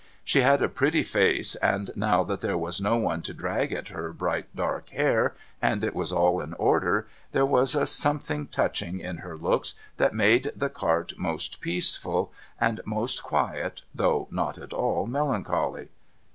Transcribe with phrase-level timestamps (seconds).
[0.23, 3.89] She had a pretty face, and now that there was no one to drag at
[3.89, 8.99] her bright dark hair, and it was all in order, there was a something touching
[8.99, 14.73] in her looks that made the cart most peaceful and most quiet, though not at
[14.73, 15.89] all melancholy.